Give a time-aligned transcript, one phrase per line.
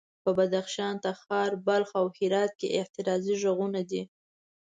[0.23, 4.01] په بدخشان، تخار، بلخ او هرات کې اعتراضي غږونه دي.